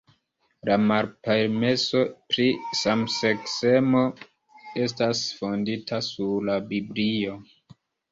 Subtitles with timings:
[0.67, 1.99] La malpermeso
[2.33, 2.47] pri
[2.79, 4.01] samseksemo
[4.87, 7.37] estas fondita sur la Biblio.